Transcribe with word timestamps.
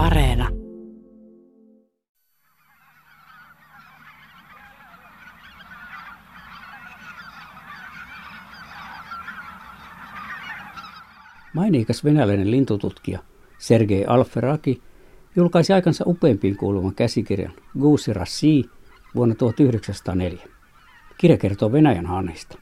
Areena. 0.00 0.48
Mainikas 11.54 12.04
venäläinen 12.04 12.50
lintututkija 12.50 13.18
Sergei 13.58 14.04
Alferaki 14.06 14.82
julkaisi 15.36 15.72
aikansa 15.72 16.04
upeimpiin 16.06 16.56
kuuluvan 16.56 16.94
käsikirjan 16.94 17.52
Guusi 17.78 18.12
Rassi 18.12 18.64
vuonna 19.14 19.34
1904. 19.34 20.38
Kirja 21.18 21.36
kertoo 21.36 21.72
Venäjän 21.72 22.06
hanhista. 22.06 22.58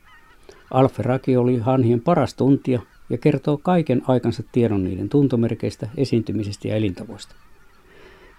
Alferaki 0.70 1.36
oli 1.36 1.58
hanhien 1.58 2.00
paras 2.00 2.34
tuntija 2.34 2.80
ja 3.10 3.18
kertoo 3.18 3.58
kaiken 3.58 4.02
aikansa 4.08 4.42
tiedon 4.52 4.84
niiden 4.84 5.08
tuntomerkeistä, 5.08 5.88
esiintymisestä 5.96 6.68
ja 6.68 6.76
elintavoista. 6.76 7.34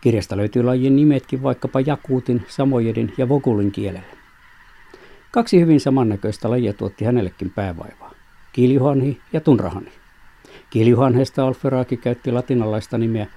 Kirjasta 0.02 0.38
löytyy 0.38 0.63
lajien 0.63 0.95
nimetkin 0.95 1.44
vaikkapa 1.44 1.81
jakuutin, 1.81 2.45
samojedin 2.48 3.13
ja 3.17 3.30
vokulin 3.30 3.71
kielellä. 3.71 4.20
Kaksi 5.31 5.59
hyvin 5.59 5.80
samannäköistä 5.80 6.49
lajia 6.49 6.73
tuotti 6.73 7.05
hänellekin 7.05 7.49
päävaivaa. 7.49 8.11
Kiljuhanhi 8.53 9.21
ja 9.34 9.41
tunrahanhi. 9.41 9.91
Kiljuhanhesta 10.70 11.47
Alferaki 11.47 11.97
käytti 11.97 12.31
latinalaista 12.31 12.97
nimeä 12.97 13.27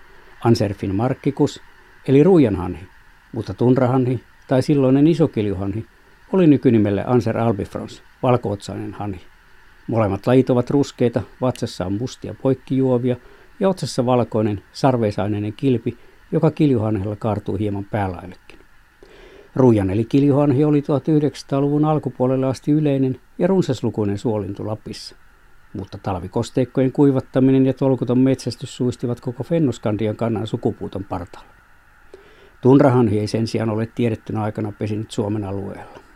Anserfin 0.45 0.95
markkicus, 0.95 1.61
eli 2.09 2.23
ruijanhanhi, 2.23 2.87
mutta 3.33 3.55
tunrahanhi 3.55 4.21
tai 4.49 4.63
silloinen 4.63 5.07
isokiljuhanhi 5.07 5.87
oli 6.33 6.47
nykynimelle 6.47 7.05
Anser 7.07 7.39
albifrons, 7.39 8.03
valkootsainen 8.23 8.93
hanhi. 8.93 9.32
Molemmat 9.87 10.27
lajit 10.27 10.51
ovat 10.51 10.71
ruskeita, 10.71 11.23
vatsassa 11.41 11.87
on 11.87 11.93
mustia 11.93 12.35
poikkijuovia 12.43 13.17
ja 13.61 13.69
otsassa 13.69 14.07
valkoinen, 14.07 14.63
sarveisaineinen 14.73 15.53
kilpi, 15.53 15.99
joka 16.33 16.51
kiljuhanhella 16.51 17.17
kaartuu 17.17 17.57
hieman 17.57 17.85
päälaillekin. 17.85 18.59
Ruijan 19.57 19.91
eli 19.91 20.05
kiljuhanhi 20.05 20.65
oli 20.65 20.81
1900-luvun 20.81 21.85
alkupuolelle 21.85 22.47
asti 22.47 22.73
yleinen 22.73 23.21
ja 23.39 23.47
runsaslukuinen 23.47 24.19
suolintu 24.19 24.67
Lapissa. 24.67 25.17
Mutta 25.73 25.99
talvikosteikkojen 26.03 26.93
kuivattaminen 26.93 27.67
ja 27.67 27.75
tolkuton 27.75 28.19
metsästys 28.19 28.77
suistivat 28.77 29.21
koko 29.21 29.43
Fennoskandian 29.43 30.17
kannan 30.17 30.47
sukupuuton 30.47 31.05
partaalla. 31.05 31.53
Tunrahanhi 32.61 33.19
ei 33.19 33.27
sen 33.27 33.47
sijaan 33.47 33.71
ole 33.71 33.89
tiedettynä 33.95 34.43
aikana 34.43 34.73
pesinyt 34.73 35.11
Suomen 35.11 35.45
alueella. 35.45 36.12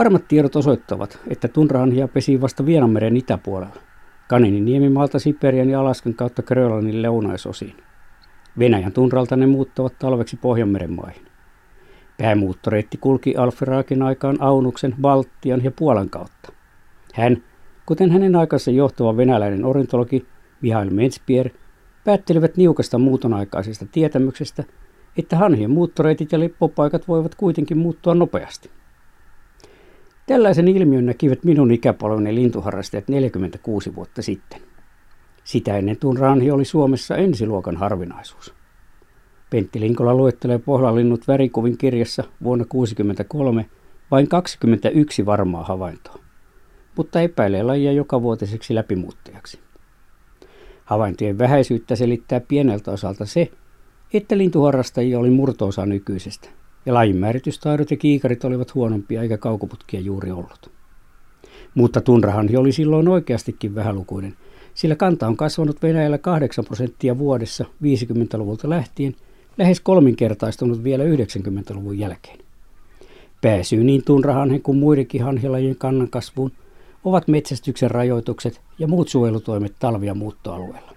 Varmat 0.00 0.28
tiedot 0.28 0.56
osoittavat, 0.56 1.18
että 1.28 1.48
tunrahanhia 1.48 2.08
pesii 2.08 2.40
vasta 2.40 2.66
Vienanmeren 2.66 3.16
itäpuolella, 3.16 3.76
Kaninin 4.28 4.64
niemimaalta 4.64 5.18
Siperian 5.18 5.70
ja 5.70 5.80
Alaskan 5.80 6.14
kautta 6.14 6.42
Grönlannin 6.42 7.02
leunaisosiin. 7.02 7.74
Venäjän 8.58 8.92
tunralta 8.92 9.36
ne 9.36 9.46
muuttavat 9.46 9.98
talveksi 9.98 10.36
Pohjanmeren 10.36 10.92
maihin. 10.92 11.22
Päämuuttoreitti 12.18 12.96
kulki 12.96 13.36
Alferaakin 13.36 14.02
aikaan 14.02 14.36
Aunuksen, 14.40 14.94
Baltian 15.00 15.64
ja 15.64 15.70
Puolan 15.70 16.10
kautta. 16.10 16.52
Hän, 17.14 17.42
kuten 17.86 18.10
hänen 18.10 18.36
aikansa 18.36 18.70
johtava 18.70 19.16
venäläinen 19.16 19.64
ornitologi 19.64 20.26
Mihail 20.60 20.90
Menspier, 20.90 21.50
päättelivät 22.04 22.56
niukasta 22.56 22.98
muuton 22.98 23.34
aikaisesta 23.34 23.86
tietämyksestä, 23.92 24.64
että 25.18 25.36
hanhien 25.36 25.70
muuttoreitit 25.70 26.32
ja 26.32 26.40
lippopaikat 26.40 27.08
voivat 27.08 27.34
kuitenkin 27.34 27.78
muuttua 27.78 28.14
nopeasti. 28.14 28.70
Tällaisen 30.30 30.68
ilmiön 30.68 31.06
näkivät 31.06 31.44
minun 31.44 31.70
ikäpolveni 31.70 32.34
lintuharrastajat 32.34 33.08
46 33.08 33.94
vuotta 33.94 34.22
sitten. 34.22 34.60
Sitä 35.44 35.76
ennen 35.76 35.96
tuun 35.96 36.18
ranhi 36.18 36.50
oli 36.50 36.64
Suomessa 36.64 37.16
ensiluokan 37.16 37.76
harvinaisuus. 37.76 38.54
Pentti 39.50 39.80
Linkola 39.80 40.14
luettelee 40.14 40.58
Pohjalinnut 40.58 41.28
värikuvin 41.28 41.78
kirjassa 41.78 42.24
vuonna 42.42 42.64
1963 42.64 43.66
vain 44.10 44.28
21 44.28 45.26
varmaa 45.26 45.64
havaintoa, 45.64 46.18
mutta 46.96 47.20
epäilee 47.20 47.62
lajia 47.62 47.92
jokavuotiseksi 47.92 48.74
läpimuuttajaksi. 48.74 49.60
Havaintojen 50.84 51.38
vähäisyyttä 51.38 51.96
selittää 51.96 52.40
pieneltä 52.40 52.90
osalta 52.90 53.26
se, 53.26 53.50
että 54.14 54.38
lintuharrastajia 54.38 55.18
oli 55.18 55.30
murtoosa 55.30 55.86
nykyisestä, 55.86 56.48
ja 56.86 56.94
lajinmääritystaidot 56.94 57.90
ja 57.90 57.96
kiikarit 57.96 58.44
olivat 58.44 58.74
huonompia 58.74 59.22
eikä 59.22 59.38
kaukoputkia 59.38 60.00
juuri 60.00 60.30
ollut. 60.30 60.70
Mutta 61.74 62.00
tunrahanhi 62.00 62.56
oli 62.56 62.72
silloin 62.72 63.08
oikeastikin 63.08 63.74
vähälukuinen, 63.74 64.36
sillä 64.74 64.96
kanta 64.96 65.26
on 65.26 65.36
kasvanut 65.36 65.82
Venäjällä 65.82 66.18
8 66.18 66.64
prosenttia 66.64 67.18
vuodessa 67.18 67.64
50-luvulta 67.64 68.70
lähtien, 68.70 69.16
lähes 69.58 69.80
kolminkertaistunut 69.80 70.84
vielä 70.84 71.04
90-luvun 71.04 71.98
jälkeen. 71.98 72.38
Pääsyy 73.40 73.84
niin 73.84 74.04
tunrahanhen 74.04 74.62
kuin 74.62 74.78
muidenkin 74.78 75.22
hanhilajien 75.22 75.76
kannan 75.76 76.10
kasvuun 76.10 76.52
ovat 77.04 77.28
metsästyksen 77.28 77.90
rajoitukset 77.90 78.60
ja 78.78 78.88
muut 78.88 79.08
suojelutoimet 79.08 79.74
talvi- 79.78 80.06
ja 80.06 80.14
muuttoalueella. 80.14 80.92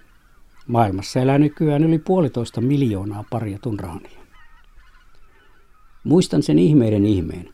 Maailmassa 0.66 1.20
elää 1.20 1.38
nykyään 1.38 1.84
yli 1.84 1.98
puolitoista 1.98 2.60
miljoonaa 2.60 3.24
paria 3.30 3.58
tunrahanhia. 3.62 4.23
Muistan 6.04 6.42
sen 6.42 6.58
ihmeiden 6.58 7.06
ihmeen, 7.06 7.48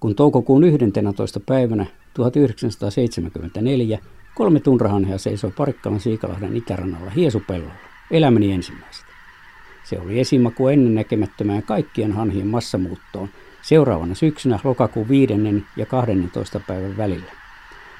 kun 0.00 0.14
toukokuun 0.14 0.64
11. 0.64 1.40
päivänä 1.40 1.86
1974 2.14 3.98
kolme 4.34 4.60
tunrahanhea 4.60 5.18
seisoi 5.18 5.50
Parikkalan 5.50 6.00
Siikalahden 6.00 6.56
itärannalla 6.56 7.10
hiesupellolla, 7.10 7.74
elämäni 8.10 8.52
ensimmäistä. 8.52 9.06
Se 9.84 9.98
oli 9.98 10.20
esimaku 10.20 10.68
ennen 10.68 10.94
näkemättömään 10.94 11.62
kaikkien 11.62 12.12
hanhien 12.12 12.46
massamuuttoon 12.46 13.28
seuraavana 13.62 14.14
syksynä 14.14 14.58
lokakuun 14.64 15.08
5. 15.08 15.34
ja 15.76 15.86
12. 15.86 16.60
päivän 16.60 16.96
välillä. 16.96 17.32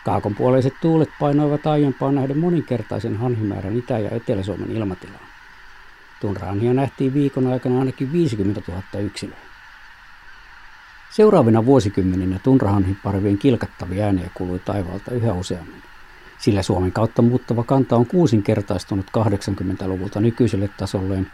Kaakonpuoleiset 0.05 0.75
tuulet 0.83 1.11
painoivat 1.21 1.67
aiempaan 1.67 2.15
nähden 2.15 2.39
moninkertaisen 2.39 3.17
hanhimäärän 3.17 3.77
Itä- 3.77 3.99
ja 3.99 4.11
Etelä-Suomen 4.11 4.71
ilmatilaan. 4.71 5.27
Tunrahanhia 6.21 6.75
nähtiin 6.75 7.15
viikon 7.15 7.47
aikana 7.47 7.79
ainakin 7.79 8.13
50 8.13 8.63
000 8.69 8.83
yksilöä. 9.01 9.46
Seuraavina 11.17 11.67
vuosikymmeninä 11.67 12.39
tunrahanhiparvien 12.43 13.39
kilkattavia 13.39 14.05
ääniä 14.05 14.31
kuului 14.35 14.59
taivaalta 14.59 15.11
yhä 15.11 15.33
useammin, 15.33 15.83
sillä 16.39 16.63
Suomen 16.63 16.93
kautta 16.93 17.23
muuttava 17.23 17.65
kanta 17.65 17.97
on 17.97 18.07
kuusinkertaistunut 18.07 19.07
80-luvulta 19.19 20.21
nykyiselle 20.21 20.71
tasolleen 20.77 21.31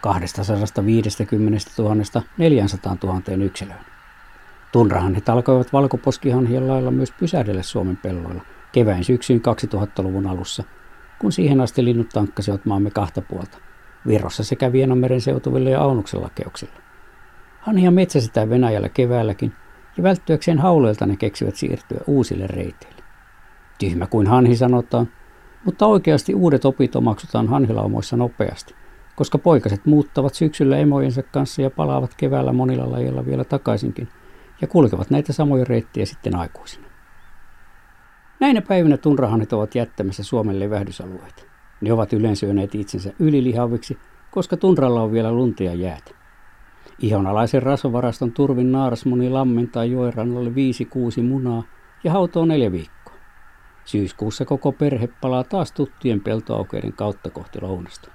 250 0.00 1.58
000 1.78 1.96
400 2.38 2.96
000 3.02 3.20
yksilöön. 3.44 3.84
Tunrahanhit 4.72 5.28
alkoivat 5.28 5.72
valkoposkihanhien 5.72 6.68
lailla 6.68 6.90
myös 6.90 7.12
pysähdellä 7.12 7.62
Suomen 7.62 7.96
pelloilla 7.96 8.42
kevään 8.72 9.04
syksyn 9.04 9.40
2000-luvun 9.74 10.26
alussa, 10.26 10.64
kun 11.18 11.32
siihen 11.32 11.60
asti 11.60 11.84
linnut 11.84 12.08
tankkasivat 12.08 12.64
maamme 12.64 12.90
kahta 12.90 13.20
puolta, 13.20 13.58
Virossa 14.06 14.44
sekä 14.44 14.72
Vienanmeren 14.72 15.20
seutuvilla 15.20 15.70
ja 15.70 15.80
Aunuksen 15.80 16.22
lakeuksilla. 16.22 16.91
Hanhia 17.62 17.90
metsästetään 17.90 18.50
Venäjällä 18.50 18.88
keväälläkin, 18.88 19.52
ja 19.96 20.02
välttyäkseen 20.02 20.58
hauleilta 20.58 21.06
ne 21.06 21.16
keksivät 21.16 21.56
siirtyä 21.56 22.00
uusille 22.06 22.46
reiteille. 22.46 23.02
Tyhmä 23.78 24.06
kuin 24.06 24.26
hanhi 24.26 24.56
sanotaan, 24.56 25.08
mutta 25.64 25.86
oikeasti 25.86 26.34
uudet 26.34 26.64
opit 26.64 26.96
omaksutaan 26.96 27.48
hanhilaumoissa 27.48 28.16
nopeasti, 28.16 28.74
koska 29.16 29.38
poikaset 29.38 29.86
muuttavat 29.86 30.34
syksyllä 30.34 30.76
emojensa 30.76 31.22
kanssa 31.22 31.62
ja 31.62 31.70
palaavat 31.70 32.14
keväällä 32.16 32.52
monilla 32.52 32.92
lajeilla 32.92 33.26
vielä 33.26 33.44
takaisinkin 33.44 34.08
ja 34.60 34.66
kulkevat 34.68 35.10
näitä 35.10 35.32
samoja 35.32 35.64
reittejä 35.64 36.06
sitten 36.06 36.36
aikuisina. 36.36 36.86
Näinä 38.40 38.62
päivinä 38.62 38.96
tunrahanit 38.96 39.52
ovat 39.52 39.74
jättämässä 39.74 40.22
Suomen 40.22 40.60
levähdysalueita. 40.60 41.42
Ne 41.80 41.92
ovat 41.92 42.12
yleensyöneet 42.12 42.74
itsensä 42.74 43.12
ylilihaviksi, 43.18 43.98
koska 44.30 44.56
tunralla 44.56 45.02
on 45.02 45.12
vielä 45.12 45.32
lunta 45.32 45.62
ja 45.62 45.74
jäätä. 45.74 46.21
Ihonalaisen 46.98 47.62
rasvavaraston 47.62 48.32
turvin 48.32 48.72
naaras 48.72 49.04
lammentaa 49.30 49.84
joen 49.84 50.14
rannalle 50.14 50.54
viisi 50.54 50.84
kuusi 50.84 51.22
munaa 51.22 51.62
ja 52.04 52.12
hautoo 52.12 52.44
neljä 52.44 52.72
viikkoa. 52.72 53.14
Syyskuussa 53.84 54.44
koko 54.44 54.72
perhe 54.72 55.08
palaa 55.20 55.44
taas 55.44 55.72
tuttien 55.72 56.20
peltoaukeiden 56.20 56.92
kautta 56.92 57.30
kohti 57.30 57.60
lounasta. 57.60 58.10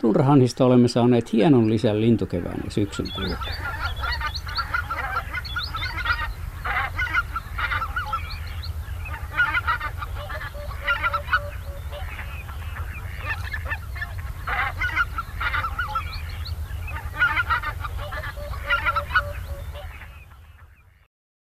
Tunrahanhista 0.00 0.64
olemme 0.64 0.88
saaneet 0.88 1.32
hienon 1.32 1.70
lisän 1.70 2.00
lintukevään 2.00 2.60
ja 2.64 2.70
syksyn 2.70 3.06
kulkuun. 3.14 3.36